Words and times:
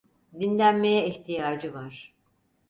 Dinlenmeye 0.39 1.05
ihtiyacı 1.07 1.73
var. 1.73 2.13